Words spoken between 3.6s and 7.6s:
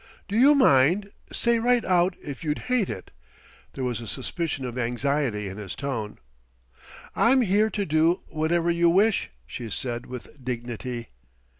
There was a suspicion of anxiety in his tone. "I'm